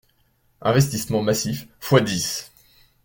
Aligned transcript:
Investissements 0.63 1.21
massifs, 1.21 1.67
fois 1.79 2.01
dix. 2.01 2.51